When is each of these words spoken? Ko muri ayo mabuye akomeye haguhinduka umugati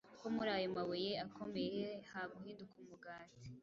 Ko 0.19 0.27
muri 0.35 0.49
ayo 0.57 0.67
mabuye 0.75 1.11
akomeye 1.25 1.85
haguhinduka 2.11 2.73
umugati 2.83 3.41